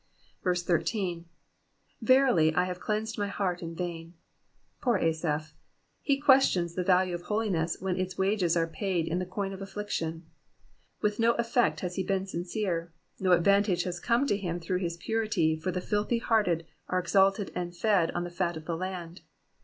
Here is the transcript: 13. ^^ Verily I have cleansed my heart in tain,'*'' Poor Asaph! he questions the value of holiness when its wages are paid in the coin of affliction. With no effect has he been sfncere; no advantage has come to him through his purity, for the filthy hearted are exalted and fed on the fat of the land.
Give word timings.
13. 0.43 1.19
^^ 1.25 1.25
Verily 2.01 2.55
I 2.55 2.63
have 2.63 2.79
cleansed 2.79 3.19
my 3.19 3.27
heart 3.27 3.61
in 3.61 3.75
tain,'*'' 3.75 4.13
Poor 4.81 4.97
Asaph! 4.97 5.53
he 6.01 6.19
questions 6.19 6.73
the 6.73 6.83
value 6.83 7.13
of 7.13 7.21
holiness 7.21 7.77
when 7.79 7.99
its 7.99 8.17
wages 8.17 8.57
are 8.57 8.65
paid 8.65 9.07
in 9.07 9.19
the 9.19 9.27
coin 9.27 9.53
of 9.53 9.61
affliction. 9.61 10.25
With 11.01 11.19
no 11.19 11.33
effect 11.33 11.81
has 11.81 11.97
he 11.97 12.03
been 12.03 12.23
sfncere; 12.23 12.89
no 13.19 13.31
advantage 13.33 13.83
has 13.83 13.99
come 13.99 14.25
to 14.25 14.37
him 14.37 14.59
through 14.59 14.79
his 14.79 14.97
purity, 14.97 15.55
for 15.55 15.69
the 15.69 15.81
filthy 15.81 16.17
hearted 16.17 16.65
are 16.87 16.97
exalted 16.97 17.51
and 17.53 17.75
fed 17.77 18.09
on 18.13 18.23
the 18.23 18.31
fat 18.31 18.57
of 18.57 18.65
the 18.65 18.75
land. 18.75 19.21